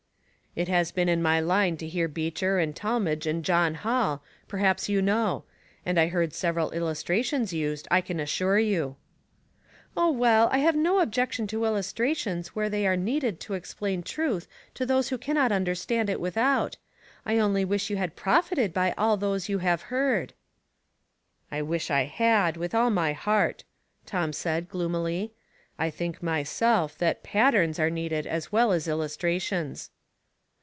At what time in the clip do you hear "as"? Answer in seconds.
28.27-28.51, 28.73-28.89